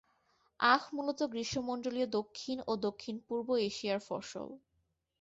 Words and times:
আখ 0.59 0.81
মূলত 0.93 1.19
গ্রীষ্মমন্ডলীয় 1.31 2.07
দক্ষিণ 2.11 2.57
ও 2.67 2.73
দক্ষিণ-পূর্ব 2.85 3.47
এশিয়ার 3.67 3.99
ফসল। 4.07 4.49